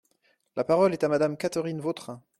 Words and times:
La 0.55 0.63
parole 0.63 0.93
est 0.93 1.03
à 1.03 1.07
Madame 1.09 1.37
Catherine 1.37 1.79
Vautrin. 1.79 2.23